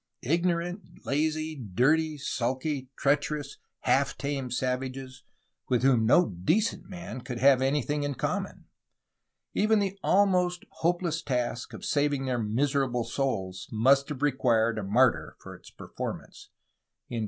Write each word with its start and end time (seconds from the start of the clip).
—ignorant, 0.35 0.81
lazy, 1.05 1.55
dirty, 1.55 2.17
sulky, 2.17 2.89
treacherous, 2.97 3.59
half 3.81 4.17
tamed 4.17 4.51
savages, 4.51 5.21
with 5.69 5.83
whom 5.83 6.07
no 6.07 6.25
decent 6.25 6.89
man 6.89 7.21
could 7.21 7.37
have 7.37 7.61
anything 7.61 8.01
in 8.01 8.15
common. 8.15 8.65
Even 9.53 9.77
the 9.77 9.95
almost 10.01 10.65
hopeless 10.77 11.21
task 11.21 11.71
of 11.71 11.85
saving 11.85 12.25
their 12.25 12.39
miserable 12.41 13.03
souls 13.03 13.67
must 13.71 14.09
have 14.09 14.23
required 14.23 14.79
a 14.79 14.83
martyr 14.83 15.35
for 15.39 15.53
its 15.53 15.69
performance." 15.69 16.49